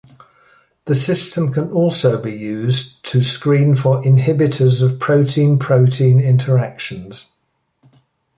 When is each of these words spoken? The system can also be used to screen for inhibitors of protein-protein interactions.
The 0.85 0.95
system 0.95 1.53
can 1.53 1.69
also 1.69 2.19
be 2.19 2.31
used 2.35 3.05
to 3.11 3.21
screen 3.21 3.75
for 3.75 4.01
inhibitors 4.01 4.81
of 4.81 4.97
protein-protein 4.99 6.19
interactions. 6.19 7.27